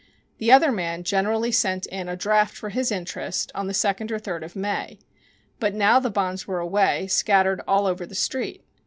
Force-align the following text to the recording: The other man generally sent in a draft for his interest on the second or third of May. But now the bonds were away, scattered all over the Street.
The 0.39 0.51
other 0.51 0.71
man 0.71 1.03
generally 1.03 1.51
sent 1.51 1.85
in 1.85 2.09
a 2.09 2.15
draft 2.15 2.55
for 2.57 2.69
his 2.69 2.91
interest 2.91 3.51
on 3.53 3.67
the 3.67 3.73
second 3.75 4.11
or 4.11 4.17
third 4.17 4.43
of 4.43 4.55
May. 4.55 4.97
But 5.59 5.75
now 5.75 5.99
the 5.99 6.09
bonds 6.09 6.47
were 6.47 6.57
away, 6.59 7.05
scattered 7.05 7.61
all 7.67 7.85
over 7.85 8.07
the 8.07 8.15
Street. 8.15 8.63